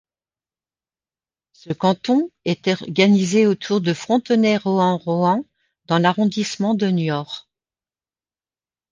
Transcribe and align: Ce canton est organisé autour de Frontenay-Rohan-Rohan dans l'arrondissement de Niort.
Ce 1.53 1.71
canton 1.73 2.31
est 2.43 2.67
organisé 2.69 3.45
autour 3.45 3.81
de 3.81 3.93
Frontenay-Rohan-Rohan 3.93 5.45
dans 5.85 5.99
l'arrondissement 5.99 6.73
de 6.73 6.87
Niort. 6.87 7.47